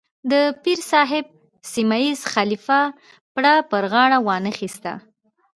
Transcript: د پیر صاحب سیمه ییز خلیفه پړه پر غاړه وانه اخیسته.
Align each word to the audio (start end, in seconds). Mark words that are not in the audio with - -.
د 0.31 0.33
پیر 0.63 0.79
صاحب 0.91 1.25
سیمه 1.73 1.97
ییز 2.03 2.21
خلیفه 2.33 2.79
پړه 3.33 3.53
پر 3.69 3.83
غاړه 3.91 4.17
وانه 4.25 4.49
اخیسته. 4.53 4.91